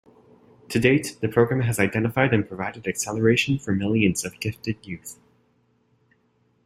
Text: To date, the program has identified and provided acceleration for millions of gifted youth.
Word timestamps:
To 0.69 0.79
date, 0.79 1.17
the 1.21 1.27
program 1.29 1.61
has 1.61 1.77
identified 1.79 2.33
and 2.33 2.47
provided 2.47 2.87
acceleration 2.87 3.59
for 3.59 3.71
millions 3.71 4.25
of 4.25 4.39
gifted 4.39 4.83
youth. 4.83 5.19